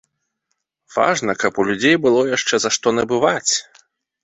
Важна, 0.95 1.35
каб 1.43 1.61
у 1.63 1.67
людзей 1.69 1.95
было 2.07 2.25
яшчэ 2.37 2.55
за 2.65 2.69
што 2.79 2.97
набываць. 3.03 3.53